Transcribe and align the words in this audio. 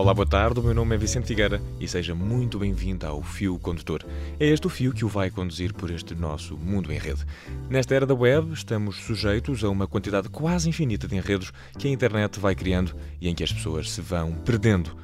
Olá, 0.00 0.14
boa 0.14 0.26
tarde. 0.26 0.58
O 0.58 0.62
meu 0.62 0.72
nome 0.72 0.94
é 0.94 0.98
Vicente 0.98 1.26
Figueira 1.26 1.60
e 1.78 1.86
seja 1.86 2.14
muito 2.14 2.58
bem-vindo 2.58 3.06
ao 3.06 3.22
Fio 3.22 3.58
Condutor. 3.58 4.02
É 4.40 4.46
este 4.46 4.66
o 4.66 4.70
fio 4.70 4.94
que 4.94 5.04
o 5.04 5.08
vai 5.08 5.30
conduzir 5.30 5.74
por 5.74 5.90
este 5.90 6.14
nosso 6.14 6.56
mundo 6.56 6.90
em 6.90 6.96
rede. 6.96 7.22
Nesta 7.68 7.94
era 7.94 8.06
da 8.06 8.14
web, 8.14 8.50
estamos 8.50 8.96
sujeitos 8.96 9.62
a 9.62 9.68
uma 9.68 9.86
quantidade 9.86 10.30
quase 10.30 10.70
infinita 10.70 11.06
de 11.06 11.16
enredos 11.16 11.52
que 11.78 11.86
a 11.86 11.90
internet 11.90 12.40
vai 12.40 12.54
criando 12.54 12.96
e 13.20 13.28
em 13.28 13.34
que 13.34 13.44
as 13.44 13.52
pessoas 13.52 13.90
se 13.90 14.00
vão 14.00 14.32
perdendo. 14.32 14.96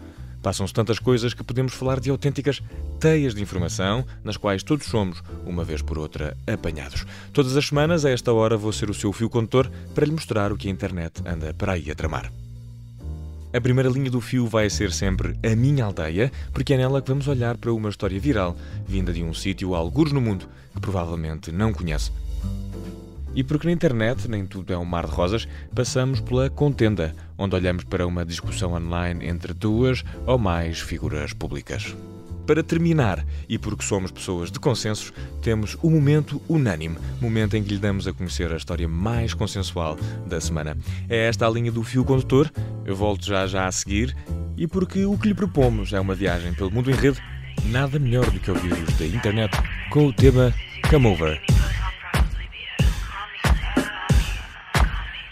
Passam-se 0.43 0.73
tantas 0.73 0.99
coisas 0.99 1.35
que 1.35 1.45
podemos 1.45 1.75
falar 1.75 2.01
de 2.01 2.09
autênticas 2.09 2.63
teias 2.99 3.35
de 3.35 3.43
informação, 3.43 4.03
nas 4.25 4.39
quais 4.39 4.63
todos 4.63 4.87
somos, 4.87 5.23
uma 5.45 5.63
vez 5.63 5.83
por 5.83 5.99
outra, 5.99 6.35
apanhados. 6.47 7.05
Todas 7.34 7.55
as 7.55 7.67
semanas, 7.67 8.06
a 8.06 8.11
esta 8.11 8.33
hora, 8.33 8.56
vou 8.56 8.73
ser 8.73 8.89
o 8.89 8.95
seu 8.95 9.12
fio 9.12 9.28
condutor 9.28 9.70
para 9.95 10.06
lhe 10.06 10.12
mostrar 10.12 10.53
o 10.53 10.56
que 10.56 10.69
a 10.69 10.73
internet 10.73 11.20
anda 11.27 11.53
para 11.53 11.73
aí 11.73 11.91
a 11.91 11.95
tramar. 11.95 12.33
A 13.56 13.60
primeira 13.60 13.88
linha 13.88 14.10
do 14.10 14.20
fio 14.20 14.46
vai 14.46 14.69
ser 14.69 14.92
sempre 14.92 15.34
a 15.42 15.56
minha 15.56 15.87
aldeia, 15.87 16.30
porque 16.52 16.74
é 16.74 16.77
nela 16.77 17.01
que 17.01 17.09
vamos 17.09 17.27
olhar 17.27 17.56
para 17.56 17.73
uma 17.73 17.88
história 17.88 18.20
viral, 18.20 18.55
vinda 18.87 19.14
de 19.14 19.23
um 19.23 19.33
sítio 19.33 19.74
algures 19.74 20.12
no 20.12 20.20
mundo 20.20 20.47
que 20.74 20.78
provavelmente 20.78 21.51
não 21.51 21.73
conhece. 21.73 22.12
E 23.34 23.42
porque 23.42 23.66
na 23.66 23.73
internet 23.73 24.28
nem 24.28 24.45
tudo 24.45 24.74
é 24.74 24.77
um 24.77 24.84
mar 24.84 25.06
de 25.06 25.12
rosas, 25.12 25.48
passamos 25.74 26.20
pela 26.20 26.50
contenda, 26.50 27.16
onde 27.38 27.55
olhamos 27.55 27.84
para 27.84 28.06
uma 28.06 28.27
discussão 28.27 28.74
online 28.74 29.27
entre 29.27 29.55
duas 29.55 30.05
ou 30.27 30.36
mais 30.36 30.78
figuras 30.78 31.33
públicas. 31.33 31.97
Para 32.46 32.62
terminar, 32.62 33.27
e 33.48 33.59
porque 33.59 33.84
somos 33.84 34.12
pessoas 34.12 34.52
de 34.52 34.60
consensos, 34.60 35.12
temos 35.42 35.77
o 35.82 35.91
momento 35.91 36.41
unânime, 36.48 36.96
momento 37.20 37.56
em 37.56 37.64
que 37.64 37.74
lhe 37.74 37.80
damos 37.80 38.06
a 38.06 38.12
conhecer 38.12 38.52
a 38.52 38.56
história 38.56 38.86
mais 38.86 39.34
consensual 39.34 39.97
da 40.27 40.41
semana. 40.41 40.78
É 41.08 41.27
esta 41.27 41.47
a 41.47 41.50
linha 41.50 41.72
do 41.72 41.83
fio 41.83 42.05
condutor, 42.05 42.50
eu 42.84 42.94
volto 42.94 43.27
já 43.27 43.48
já 43.48 43.66
a 43.66 43.72
seguir, 43.72 44.16
e 44.56 44.66
porque 44.66 45.05
o 45.05 45.19
que 45.19 45.27
lhe 45.28 45.34
propomos 45.34 45.92
é 45.92 45.98
uma 45.98 46.14
viagem 46.14 46.55
pelo 46.55 46.70
mundo 46.70 46.88
em 46.88 46.94
rede, 46.94 47.20
nada 47.64 47.98
melhor 47.98 48.30
do 48.30 48.38
que 48.38 48.50
ouvir-os 48.50 48.97
da 48.97 49.06
internet 49.06 49.56
com 49.91 50.06
o 50.06 50.12
tema 50.12 50.55
Come 50.88 51.08
Over. 51.08 51.42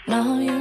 No, 0.05 0.54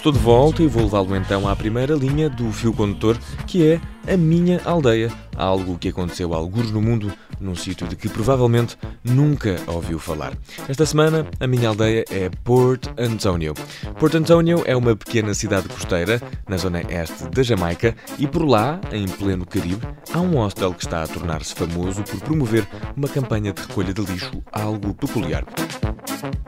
Estou 0.00 0.12
de 0.12 0.18
volta 0.18 0.62
e 0.62 0.66
vou 0.66 0.84
levá-lo 0.84 1.14
então 1.14 1.46
à 1.46 1.54
primeira 1.54 1.94
linha 1.94 2.30
do 2.30 2.50
fio 2.52 2.72
condutor, 2.72 3.18
que 3.46 3.66
é 3.66 3.80
a 4.10 4.16
minha 4.16 4.58
aldeia, 4.64 5.12
algo 5.36 5.76
que 5.76 5.90
aconteceu 5.90 6.32
a 6.32 6.38
alguns 6.38 6.70
no 6.70 6.80
mundo, 6.80 7.12
num 7.38 7.54
sítio 7.54 7.86
de 7.86 7.94
que 7.94 8.08
provavelmente 8.08 8.78
nunca 9.04 9.56
ouviu 9.66 9.98
falar. 9.98 10.32
Esta 10.66 10.86
semana, 10.86 11.26
a 11.38 11.46
minha 11.46 11.68
aldeia 11.68 12.06
é 12.10 12.30
Port 12.42 12.86
Antonio. 12.96 13.52
Port 13.98 14.14
Antonio 14.14 14.62
é 14.64 14.74
uma 14.74 14.96
pequena 14.96 15.34
cidade 15.34 15.68
costeira, 15.68 16.18
na 16.48 16.56
zona 16.56 16.80
este 16.80 17.28
da 17.28 17.42
Jamaica, 17.42 17.94
e 18.18 18.26
por 18.26 18.48
lá, 18.48 18.80
em 18.90 19.06
pleno 19.06 19.44
Caribe, 19.44 19.86
há 20.14 20.18
um 20.18 20.38
hostel 20.38 20.72
que 20.72 20.82
está 20.82 21.02
a 21.02 21.08
tornar-se 21.08 21.54
famoso 21.54 22.02
por 22.04 22.20
promover 22.20 22.66
uma 22.96 23.06
campanha 23.06 23.52
de 23.52 23.60
recolha 23.60 23.92
de 23.92 24.00
lixo 24.00 24.42
algo 24.50 24.94
peculiar. 24.94 25.44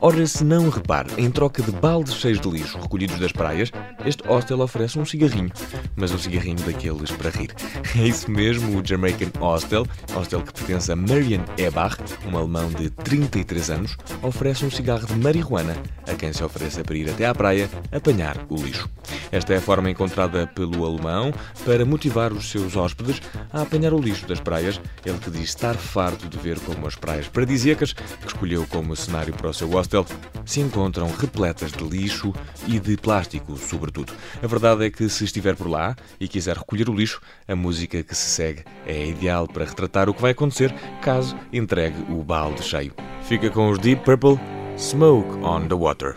Ora, 0.01 0.27
se 0.27 0.45
não 0.45 0.69
repare, 0.69 1.09
em 1.17 1.31
troca 1.31 1.63
de 1.63 1.71
baldes 1.71 2.15
cheios 2.15 2.41
de 2.41 2.49
lixo 2.49 2.79
recolhidos 2.79 3.19
das 3.19 3.33
praias, 3.33 3.71
este 4.05 4.27
hostel 4.29 4.61
oferece 4.61 4.99
um 4.99 5.05
cigarrinho, 5.05 5.51
mas 5.97 6.13
um 6.13 6.19
cigarrinho 6.19 6.63
daqueles 6.65 7.11
para 7.11 7.31
rir. 7.31 7.51
É 7.99 8.07
isso 8.07 8.31
mesmo, 8.31 8.81
o 8.81 8.85
Jamaican 8.85 9.31
Hostel, 9.41 9.87
hostel 10.13 10.43
que 10.43 10.53
pertence 10.53 10.91
a 10.91 10.97
Marian 10.97 11.45
Ebach, 11.57 11.99
um 12.27 12.37
alemão 12.37 12.69
de 12.71 12.91
33 12.91 13.71
anos, 13.71 13.97
oferece 14.23 14.65
um 14.65 14.71
cigarro 14.71 15.07
de 15.07 15.15
marihuana 15.15 15.77
a 16.07 16.15
quem 16.15 16.33
se 16.33 16.43
ofereça 16.43 16.83
para 16.83 16.97
ir 16.97 17.11
até 17.11 17.27
à 17.27 17.35
praia 17.35 17.69
apanhar 17.91 18.37
o 18.49 18.57
lixo. 18.57 18.89
Esta 19.31 19.55
é 19.55 19.57
a 19.57 19.61
forma 19.61 19.91
encontrada 19.91 20.47
pelo 20.47 20.85
alemão 20.85 21.33
para 21.65 21.85
motivar 21.85 22.33
os 22.33 22.51
seus 22.51 22.77
hóspedes 22.77 23.21
a 23.53 23.63
apanhar 23.63 23.93
o 23.93 24.01
lixo 24.01 24.27
das 24.27 24.41
praias, 24.41 24.81
ele 25.05 25.19
que 25.19 25.31
diz 25.31 25.51
estar 25.51 25.75
farto 25.75 26.29
de 26.29 26.39
ver 26.39 26.59
como 26.61 26.87
as 26.87 26.95
praias 26.95 27.29
paradisíacas, 27.29 27.93
que 27.93 28.27
escolheu 28.27 28.67
como 28.69 28.97
cenário 28.97 29.35
para 29.35 29.51
o 29.51 29.55
seu 29.55 29.71
hostel, 29.71 30.07
se 30.45 30.61
encontram 30.61 31.11
repletas 31.19 31.73
de 31.73 31.85
lixo 31.85 32.33
e 32.67 32.79
de 32.79 32.97
plástico, 32.97 33.57
sobretudo. 33.57 34.13
A 34.43 34.47
verdade 34.47 34.87
é 34.87 34.91
que 34.91 35.09
se 35.09 35.25
estiver 35.25 35.57
por 35.57 35.69
lá 35.69 35.82
e 36.21 36.29
quiser 36.29 36.57
recolher 36.57 36.89
o 36.89 36.95
lixo, 36.95 37.21
a 37.47 37.57
música 37.57 38.03
que 38.03 38.15
se 38.15 38.29
segue 38.29 38.65
é 38.87 39.07
ideal 39.07 39.47
para 39.47 39.65
retratar 39.65 40.09
o 40.09 40.15
que 40.15 40.23
vai 40.23 40.33
acontecer 40.33 40.73
caso 41.03 41.37
entregue 41.53 42.01
o 42.11 42.23
balde 42.23 42.63
cheio. 42.63 42.95
Fica 43.23 43.51
com 43.51 43.71
os 43.71 43.79
Deep 43.79 44.05
Purple 44.05 44.39
Smoke 44.77 45.45
on 45.45 45.69
the 45.69 45.75
Water. 45.75 46.15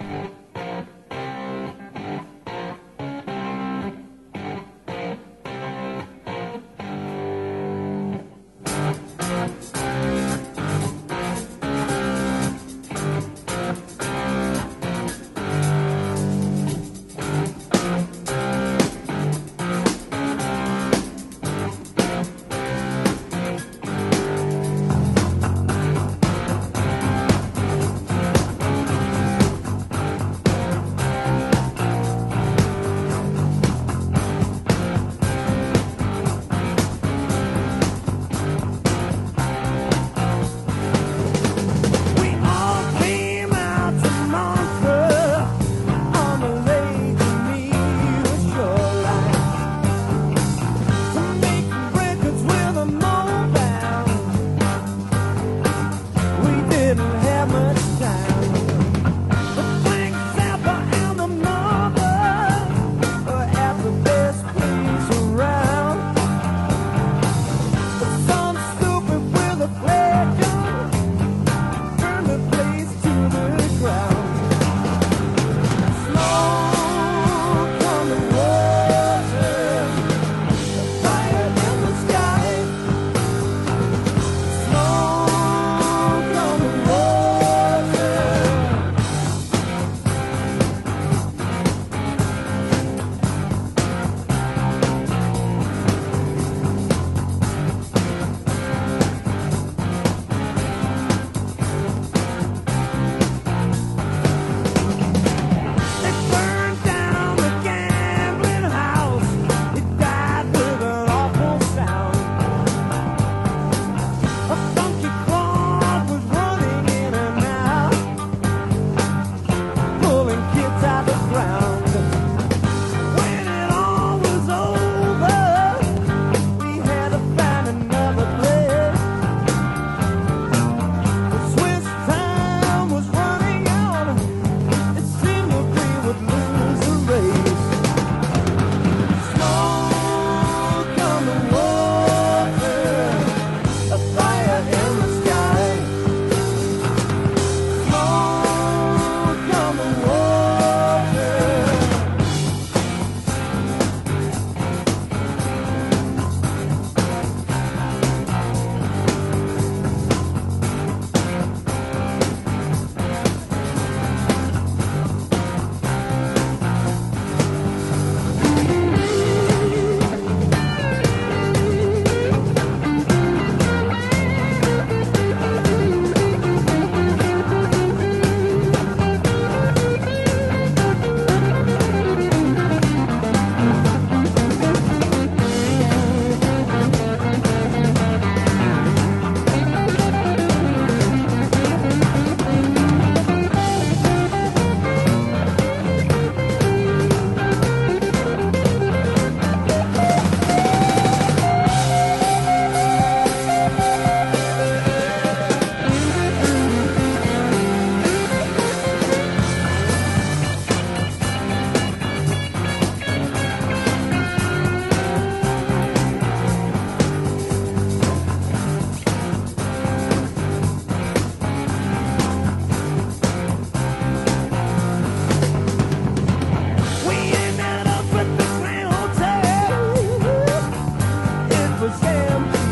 am. 232.05 232.64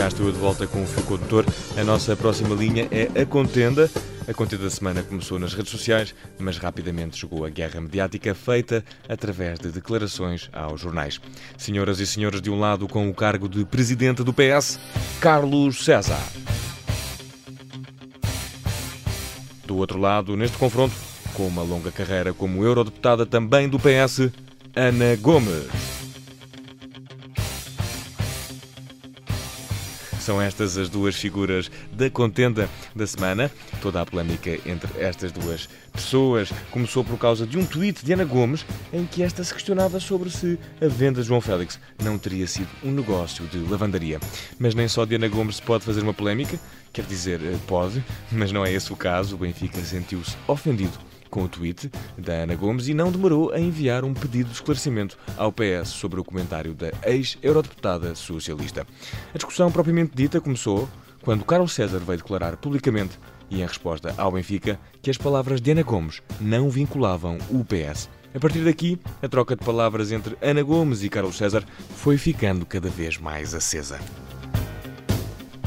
Cá 0.00 0.08
estou 0.08 0.24
eu 0.28 0.32
de 0.32 0.38
volta 0.38 0.66
com 0.66 0.82
o 0.82 0.86
fio 0.86 1.02
condutor. 1.02 1.44
A 1.76 1.84
nossa 1.84 2.16
próxima 2.16 2.54
linha 2.54 2.88
é 2.90 3.20
a 3.20 3.26
contenda. 3.26 3.90
A 4.26 4.32
contenda 4.32 4.62
da 4.62 4.70
semana 4.70 5.02
começou 5.02 5.38
nas 5.38 5.52
redes 5.52 5.70
sociais, 5.70 6.14
mas 6.38 6.56
rapidamente 6.56 7.18
chegou 7.18 7.44
a 7.44 7.50
guerra 7.50 7.82
mediática 7.82 8.34
feita 8.34 8.82
através 9.06 9.58
de 9.58 9.68
declarações 9.70 10.48
aos 10.54 10.80
jornais. 10.80 11.20
Senhoras 11.58 12.00
e 12.00 12.06
senhores, 12.06 12.40
de 12.40 12.48
um 12.48 12.58
lado, 12.58 12.88
com 12.88 13.10
o 13.10 13.14
cargo 13.14 13.46
de 13.46 13.62
presidente 13.66 14.24
do 14.24 14.32
PS, 14.32 14.80
Carlos 15.20 15.84
César. 15.84 16.22
Do 19.66 19.76
outro 19.76 19.98
lado, 19.98 20.34
neste 20.34 20.56
confronto, 20.56 20.94
com 21.34 21.46
uma 21.46 21.62
longa 21.62 21.92
carreira 21.92 22.32
como 22.32 22.64
eurodeputada 22.64 23.26
também 23.26 23.68
do 23.68 23.78
PS, 23.78 24.30
Ana 24.74 25.14
Gomes. 25.16 25.99
São 30.30 30.40
estas 30.40 30.78
as 30.78 30.88
duas 30.88 31.16
figuras 31.16 31.68
da 31.90 32.08
contenda 32.08 32.70
da 32.94 33.04
semana. 33.04 33.50
Toda 33.82 34.00
a 34.00 34.06
polémica 34.06 34.60
entre 34.64 34.88
estas 34.96 35.32
duas 35.32 35.68
pessoas 35.92 36.52
começou 36.70 37.02
por 37.02 37.18
causa 37.18 37.44
de 37.44 37.58
um 37.58 37.66
tweet 37.66 38.04
de 38.04 38.12
Ana 38.12 38.24
Gomes 38.24 38.64
em 38.92 39.04
que 39.04 39.24
esta 39.24 39.42
se 39.42 39.52
questionava 39.52 39.98
sobre 39.98 40.30
se 40.30 40.56
a 40.80 40.86
venda 40.86 41.20
de 41.20 41.26
João 41.26 41.40
Félix 41.40 41.80
não 42.00 42.16
teria 42.16 42.46
sido 42.46 42.68
um 42.84 42.92
negócio 42.92 43.44
de 43.48 43.58
lavandaria. 43.58 44.20
Mas 44.56 44.72
nem 44.72 44.86
só 44.86 45.04
de 45.04 45.16
Ana 45.16 45.26
Gomes 45.26 45.56
se 45.56 45.62
pode 45.62 45.84
fazer 45.84 46.00
uma 46.00 46.14
polémica, 46.14 46.56
quer 46.92 47.04
dizer, 47.06 47.40
eh, 47.42 47.58
pode, 47.66 48.00
mas 48.30 48.52
não 48.52 48.64
é 48.64 48.72
esse 48.72 48.92
o 48.92 48.96
caso. 48.96 49.34
O 49.34 49.38
Benfica 49.38 49.80
sentiu-se 49.80 50.36
ofendido 50.46 51.09
com 51.30 51.44
o 51.44 51.48
tweet 51.48 51.90
da 52.18 52.32
Ana 52.32 52.54
Gomes 52.54 52.88
e 52.88 52.94
não 52.94 53.10
demorou 53.10 53.52
a 53.52 53.60
enviar 53.60 54.04
um 54.04 54.12
pedido 54.12 54.48
de 54.48 54.54
esclarecimento 54.54 55.16
ao 55.36 55.52
PS 55.52 55.88
sobre 55.88 56.20
o 56.20 56.24
comentário 56.24 56.74
da 56.74 56.90
ex-eurodeputada 57.04 58.14
socialista. 58.14 58.86
A 59.32 59.38
discussão 59.38 59.70
propriamente 59.70 60.12
dita 60.14 60.40
começou 60.40 60.88
quando 61.22 61.44
Carlos 61.44 61.72
César 61.72 61.98
veio 62.00 62.18
declarar 62.18 62.56
publicamente 62.56 63.18
e 63.50 63.60
em 63.60 63.66
resposta 63.66 64.14
ao 64.16 64.32
Benfica 64.32 64.78
que 65.02 65.10
as 65.10 65.16
palavras 65.16 65.60
de 65.60 65.70
Ana 65.70 65.82
Gomes 65.82 66.22
não 66.40 66.70
vinculavam 66.70 67.38
o 67.50 67.64
PS. 67.64 68.08
A 68.34 68.38
partir 68.38 68.64
daqui, 68.64 68.98
a 69.20 69.28
troca 69.28 69.56
de 69.56 69.64
palavras 69.64 70.12
entre 70.12 70.36
Ana 70.40 70.62
Gomes 70.62 71.02
e 71.02 71.08
Carlos 71.08 71.36
César 71.36 71.64
foi 71.96 72.16
ficando 72.16 72.64
cada 72.64 72.88
vez 72.88 73.18
mais 73.18 73.54
acesa. 73.54 73.98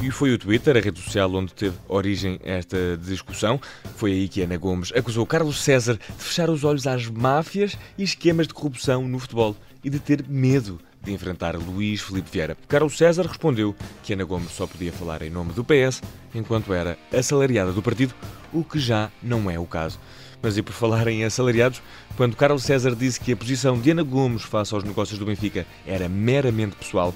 E 0.03 0.11
foi 0.11 0.33
o 0.33 0.37
Twitter, 0.37 0.75
a 0.75 0.81
rede 0.81 0.99
social 0.99 1.33
onde 1.33 1.53
teve 1.53 1.77
origem 1.87 2.37
esta 2.43 2.99
discussão. 3.01 3.57
Foi 3.95 4.11
aí 4.11 4.27
que 4.27 4.41
Ana 4.41 4.57
Gomes 4.57 4.91
acusou 4.93 5.25
Carlos 5.25 5.63
César 5.63 5.93
de 5.93 6.21
fechar 6.21 6.49
os 6.49 6.65
olhos 6.65 6.85
às 6.85 7.07
máfias 7.07 7.77
e 7.97 8.03
esquemas 8.03 8.45
de 8.45 8.53
corrupção 8.53 9.07
no 9.07 9.17
futebol 9.17 9.55
e 9.81 9.89
de 9.89 9.99
ter 9.99 10.25
medo 10.27 10.77
de 11.01 11.13
enfrentar 11.13 11.55
Luís 11.55 12.01
Felipe 12.01 12.29
Vieira. 12.29 12.57
Carlos 12.67 12.97
César 12.97 13.25
respondeu 13.25 13.73
que 14.03 14.11
Ana 14.11 14.25
Gomes 14.25 14.51
só 14.51 14.67
podia 14.67 14.91
falar 14.91 15.21
em 15.21 15.29
nome 15.29 15.53
do 15.53 15.63
PS 15.63 16.01
enquanto 16.35 16.73
era 16.73 16.97
assalariada 17.09 17.71
do 17.71 17.81
partido, 17.81 18.13
o 18.51 18.61
que 18.61 18.79
já 18.79 19.09
não 19.21 19.49
é 19.49 19.57
o 19.57 19.65
caso. 19.65 19.97
Mas 20.41 20.57
e 20.57 20.61
por 20.61 20.73
falar 20.73 21.07
em 21.07 21.23
assalariados, 21.23 21.81
quando 22.17 22.35
Carlos 22.35 22.63
César 22.63 22.93
disse 22.93 23.21
que 23.21 23.31
a 23.31 23.37
posição 23.37 23.79
de 23.79 23.91
Ana 23.91 24.03
Gomes 24.03 24.43
face 24.43 24.75
aos 24.75 24.83
negócios 24.83 25.17
do 25.17 25.25
Benfica 25.25 25.65
era 25.87 26.09
meramente 26.09 26.75
pessoal, 26.75 27.15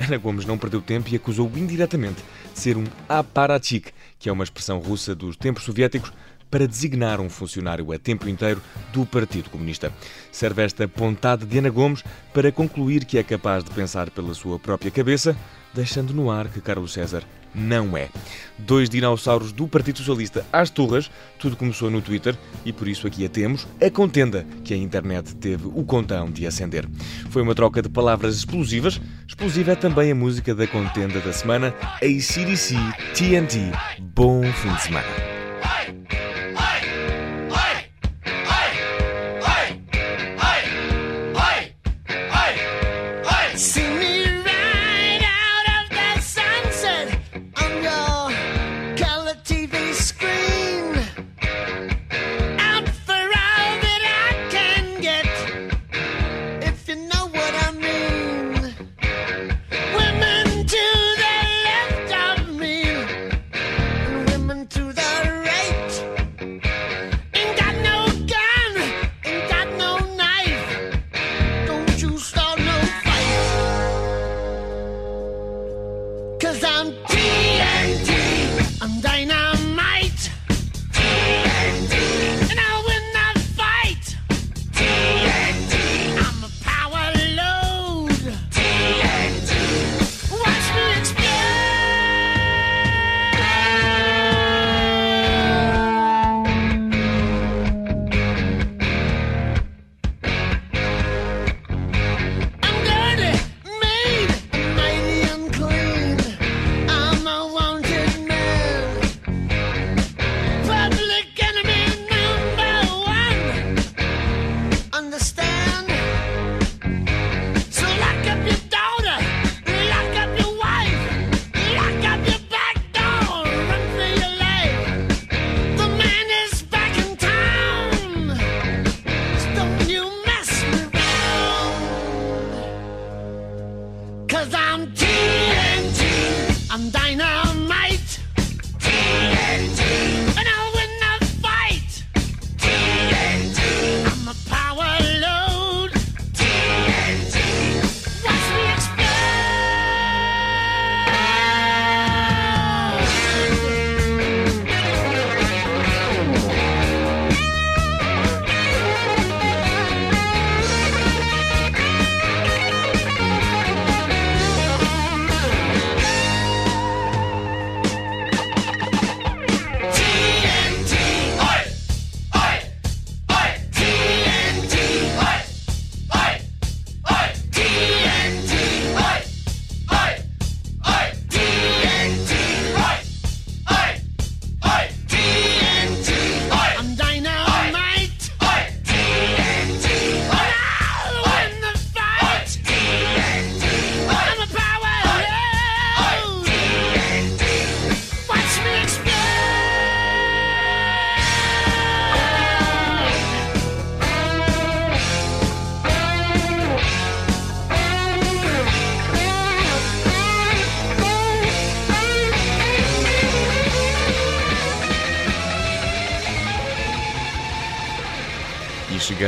Ana 0.00 0.16
Gomes 0.16 0.44
não 0.44 0.58
perdeu 0.58 0.80
tempo 0.80 1.08
e 1.10 1.16
acusou 1.16 1.50
indiretamente 1.56 2.22
de 2.52 2.58
ser 2.58 2.76
um 2.76 2.84
apparatchik, 3.08 3.92
que 4.18 4.28
é 4.28 4.32
uma 4.32 4.44
expressão 4.44 4.78
russa 4.78 5.14
dos 5.14 5.36
tempos 5.36 5.64
soviéticos 5.64 6.12
para 6.50 6.68
designar 6.68 7.18
um 7.18 7.30
funcionário 7.30 7.90
a 7.92 7.98
tempo 7.98 8.28
inteiro 8.28 8.60
do 8.92 9.06
Partido 9.06 9.48
Comunista. 9.48 9.90
Serve 10.30 10.62
esta 10.62 10.86
pontada 10.86 11.46
de 11.46 11.58
Ana 11.58 11.70
Gomes 11.70 12.04
para 12.34 12.52
concluir 12.52 13.06
que 13.06 13.16
é 13.16 13.22
capaz 13.22 13.64
de 13.64 13.70
pensar 13.70 14.10
pela 14.10 14.34
sua 14.34 14.58
própria 14.58 14.90
cabeça, 14.90 15.34
deixando 15.74 16.12
no 16.12 16.30
ar 16.30 16.48
que 16.48 16.60
Carlos 16.60 16.92
César 16.92 17.22
não 17.54 17.96
é. 17.96 18.08
Dois 18.58 18.88
dinossauros 18.88 19.52
do 19.52 19.68
Partido 19.68 19.98
Socialista 19.98 20.46
às 20.52 20.70
turras, 20.70 21.10
tudo 21.38 21.56
começou 21.56 21.90
no 21.90 22.00
Twitter 22.00 22.36
e 22.64 22.72
por 22.72 22.88
isso 22.88 23.06
aqui 23.06 23.24
a 23.24 23.28
temos, 23.28 23.66
a 23.80 23.90
contenda 23.90 24.46
que 24.64 24.72
a 24.72 24.76
internet 24.76 25.34
teve 25.36 25.66
o 25.66 25.84
contão 25.84 26.30
de 26.30 26.46
acender. 26.46 26.88
Foi 27.30 27.42
uma 27.42 27.54
troca 27.54 27.82
de 27.82 27.88
palavras 27.88 28.36
explosivas, 28.36 29.00
explosiva 29.26 29.72
é 29.72 29.76
também 29.76 30.12
a 30.12 30.14
música 30.14 30.54
da 30.54 30.66
contenda 30.66 31.20
da 31.20 31.32
semana, 31.32 31.74
ACDC 31.96 32.74
TNT. 33.14 33.72
Bom 34.00 34.42
fim 34.42 34.74
de 34.74 34.82
semana. 34.82 35.31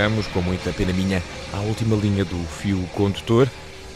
Chegamos, 0.05 0.27
com 0.27 0.43
muita 0.43 0.71
pena 0.71 0.93
minha, 0.93 1.23
à 1.51 1.61
última 1.61 1.97
linha 1.97 2.27
do 2.27 2.37
fio 2.37 2.79
condutor. 2.95 3.49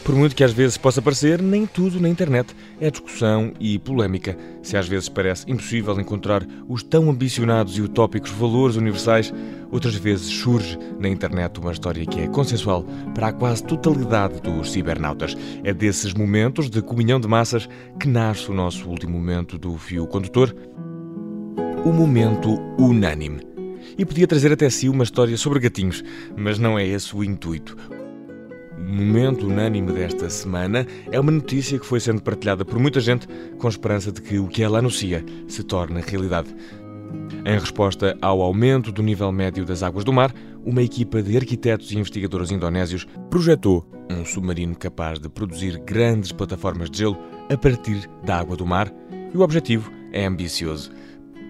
Por 0.03 0.15
muito 0.15 0.35
que 0.35 0.43
às 0.43 0.51
vezes 0.51 0.75
possa 0.75 1.03
parecer, 1.03 1.39
nem 1.39 1.67
tudo 1.67 1.99
na 1.99 2.09
internet 2.09 2.55
é 2.81 2.89
discussão 2.89 3.53
e 3.59 3.77
polémica. 3.77 4.35
Se 4.63 4.75
às 4.75 4.87
vezes 4.87 5.07
parece 5.07 5.45
impossível 5.51 5.99
encontrar 5.99 6.43
os 6.67 6.81
tão 6.81 7.11
ambicionados 7.11 7.77
e 7.77 7.81
utópicos 7.83 8.31
valores 8.31 8.75
universais, 8.75 9.31
outras 9.69 9.93
vezes 9.93 10.25
surge 10.25 10.79
na 10.99 11.07
internet 11.07 11.59
uma 11.59 11.71
história 11.71 12.03
que 12.07 12.21
é 12.21 12.27
consensual 12.27 12.83
para 13.13 13.27
a 13.27 13.33
quase 13.33 13.63
totalidade 13.63 14.41
dos 14.41 14.71
cibernautas. 14.71 15.37
É 15.63 15.71
desses 15.71 16.11
momentos 16.15 16.71
de 16.71 16.81
comunhão 16.81 17.19
de 17.19 17.27
massas 17.27 17.69
que 17.99 18.07
nasce 18.07 18.49
o 18.49 18.53
nosso 18.53 18.89
último 18.89 19.13
momento 19.13 19.59
do 19.59 19.77
fio 19.77 20.07
condutor, 20.07 20.55
o 21.85 21.91
momento 21.91 22.59
unânime. 22.79 23.48
E 23.99 24.05
podia 24.05 24.25
trazer 24.25 24.49
até 24.53 24.69
si 24.69 24.87
uma 24.87 25.03
história 25.03 25.35
sobre 25.35 25.59
gatinhos, 25.59 26.01
mas 26.37 26.57
não 26.57 26.79
é 26.79 26.87
esse 26.87 27.13
o 27.13 27.21
intuito. 27.21 27.75
O 28.77 28.81
momento 28.81 29.45
unânime 29.45 29.91
desta 29.91 30.29
semana 30.29 30.87
é 31.11 31.19
uma 31.19 31.33
notícia 31.33 31.77
que 31.77 31.85
foi 31.85 31.99
sendo 31.99 32.21
partilhada 32.21 32.63
por 32.63 32.79
muita 32.79 33.01
gente 33.01 33.27
com 33.57 33.67
esperança 33.67 34.09
de 34.09 34.21
que 34.21 34.39
o 34.39 34.47
que 34.47 34.63
ela 34.63 34.79
anuncia 34.79 35.21
se 35.49 35.63
torne 35.63 35.99
realidade. 35.99 36.55
Em 37.45 37.59
resposta 37.59 38.17
ao 38.21 38.41
aumento 38.41 38.89
do 38.89 39.03
nível 39.03 39.33
médio 39.33 39.65
das 39.65 39.83
águas 39.83 40.05
do 40.05 40.13
mar, 40.13 40.33
uma 40.63 40.81
equipa 40.81 41.21
de 41.21 41.35
arquitetos 41.35 41.91
e 41.91 41.97
investigadores 41.97 42.51
indonésios 42.51 43.05
projetou 43.29 43.85
um 44.09 44.23
submarino 44.23 44.77
capaz 44.77 45.19
de 45.19 45.27
produzir 45.27 45.77
grandes 45.77 46.31
plataformas 46.31 46.89
de 46.89 46.99
gelo 46.99 47.17
a 47.49 47.57
partir 47.57 48.09
da 48.23 48.39
água 48.39 48.55
do 48.55 48.65
mar 48.65 48.89
e 49.33 49.37
o 49.37 49.41
objetivo 49.41 49.91
é 50.13 50.25
ambicioso. 50.25 50.89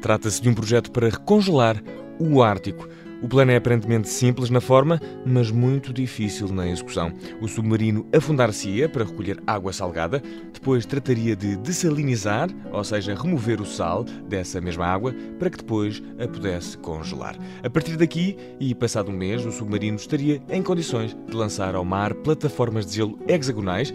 Trata-se 0.01 0.41
de 0.41 0.49
um 0.49 0.55
projeto 0.55 0.89
para 0.89 1.09
recongelar 1.09 1.79
o 2.19 2.43
Ártico. 2.43 2.87
O 3.21 3.27
plano 3.27 3.51
é 3.51 3.57
aparentemente 3.57 4.07
simples 4.07 4.49
na 4.49 4.61
forma, 4.61 4.99
mas 5.25 5.51
muito 5.51 5.91
difícil 5.91 6.47
na 6.47 6.69
execução. 6.69 7.11
O 7.41 7.49
submarino 7.49 8.07
afundar-se-ia 8.15 8.87
para 8.87 9.03
recolher 9.03 9.41
água 9.45 9.73
salgada, 9.73 10.23
depois 10.53 10.85
trataria 10.85 11.35
de 11.35 11.57
dessalinizar, 11.57 12.49
ou 12.71 12.81
seja, 12.81 13.15
remover 13.15 13.59
o 13.59 13.65
sal 13.65 14.05
dessa 14.29 14.61
mesma 14.61 14.85
água, 14.85 15.13
para 15.37 15.49
que 15.49 15.57
depois 15.57 16.01
a 16.17 16.27
pudesse 16.29 16.77
congelar. 16.77 17.37
A 17.61 17.69
partir 17.69 17.97
daqui, 17.97 18.37
e 18.57 18.73
passado 18.73 19.11
um 19.11 19.15
mês, 19.15 19.45
o 19.45 19.51
submarino 19.51 19.97
estaria 19.97 20.41
em 20.49 20.63
condições 20.63 21.15
de 21.27 21.35
lançar 21.35 21.75
ao 21.75 21.83
mar 21.83 22.13
plataformas 22.13 22.85
de 22.85 22.95
gelo 22.95 23.19
hexagonais, 23.27 23.93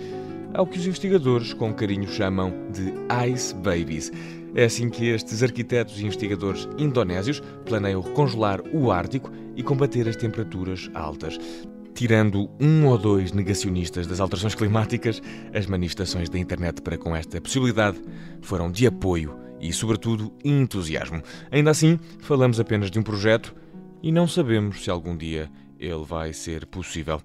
ao 0.52 0.66
que 0.66 0.78
os 0.78 0.87
investigadores 0.87 1.54
com 1.54 1.72
carinho 1.72 2.08
chamam 2.08 2.52
de 2.70 2.92
Ice 3.26 3.54
Babies. 3.54 4.12
É 4.55 4.64
assim 4.64 4.88
que 4.88 5.07
estes 5.09 5.43
arquitetos 5.43 5.99
e 5.99 6.05
investigadores 6.05 6.69
indonésios 6.79 7.43
planeiam 7.67 8.01
recongelar 8.01 8.61
o 8.73 8.93
Ártico 8.93 9.33
e 9.57 9.62
combater 9.62 10.09
as 10.09 10.17
temperaturas 10.17 10.88
altas. 10.95 11.38
Tirando 11.93 12.51
um 12.61 12.87
ou 12.87 12.99
dois 12.99 13.33
negacionistas 13.33 14.07
das 14.07 14.21
alterações 14.21 14.55
climáticas, 14.55 15.21
as 15.53 15.67
manifestações 15.67 16.29
da 16.29 16.38
internet 16.38 16.83
para 16.83 16.99
com 16.99 17.14
esta 17.14 17.40
possibilidade 17.40 18.01
foram 18.43 18.71
de 18.71 18.87
apoio 18.87 19.37
e, 19.61 19.73
sobretudo, 19.73 20.33
entusiasmo. 20.45 21.23
Ainda 21.51 21.71
assim, 21.71 21.99
falamos 22.21 22.59
apenas 22.59 22.90
de 22.90 22.99
um 22.99 23.03
projeto 23.03 23.55
e 24.03 24.12
não 24.12 24.29
sabemos 24.29 24.85
se 24.85 24.90
algum 24.90 25.17
dia 25.17 25.51
ele 25.79 26.05
vai 26.05 26.33
ser 26.33 26.67
possível. 26.67 27.21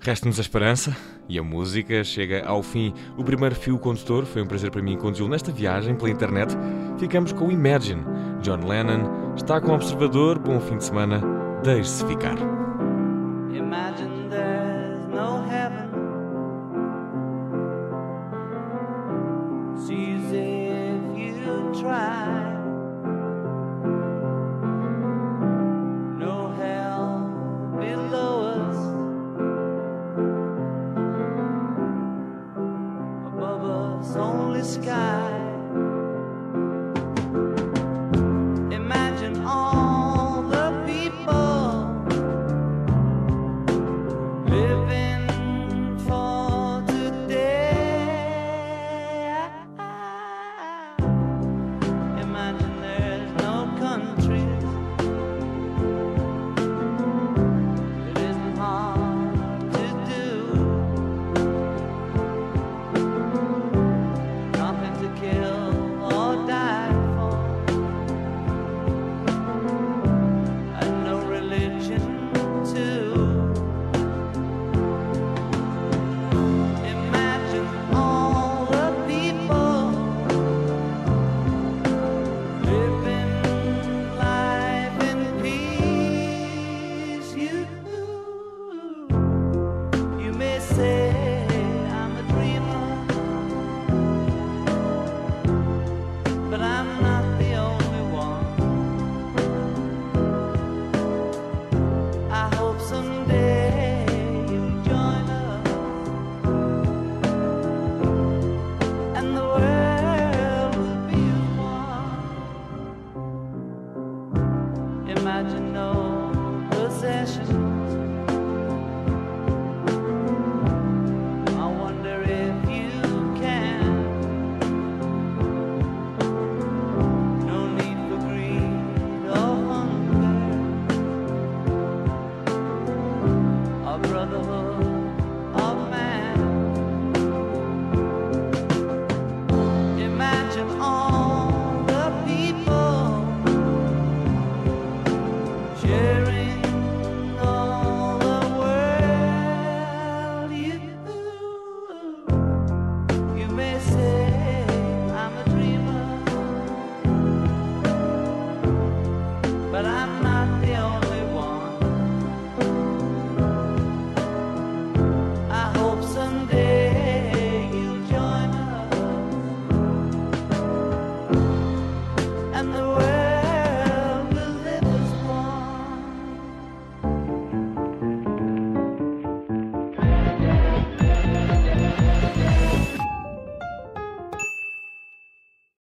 Resta-nos 0.00 0.38
a 0.38 0.42
esperança 0.42 0.96
e 1.28 1.38
a 1.38 1.42
música 1.42 2.04
chega 2.04 2.46
ao 2.46 2.62
fim. 2.62 2.94
O 3.16 3.24
primeiro 3.24 3.54
fio 3.54 3.78
condutor 3.78 4.24
foi 4.24 4.42
um 4.42 4.46
prazer 4.46 4.70
para 4.70 4.82
mim 4.82 4.96
conduzi-lo 4.96 5.28
nesta 5.28 5.52
viagem 5.52 5.94
pela 5.96 6.10
internet. 6.10 6.56
Ficamos 6.98 7.32
com 7.32 7.50
Imagine. 7.50 8.04
John 8.40 8.66
Lennon 8.66 9.34
está 9.34 9.60
com 9.60 9.72
o 9.72 9.74
observador. 9.74 10.38
Bom 10.38 10.60
fim 10.60 10.76
de 10.76 10.84
semana. 10.84 11.20
Deixe-se 11.62 12.06
ficar. 12.06 12.36
Imagine 13.52 14.07